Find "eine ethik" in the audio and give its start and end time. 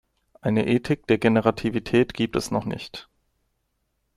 0.41-1.05